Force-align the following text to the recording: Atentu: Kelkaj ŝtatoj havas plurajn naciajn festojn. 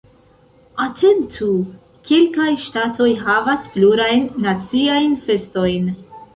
Atentu: 0.85 1.49
Kelkaj 2.09 2.49
ŝtatoj 2.65 3.11
havas 3.29 3.71
plurajn 3.77 4.27
naciajn 4.49 5.17
festojn. 5.31 5.97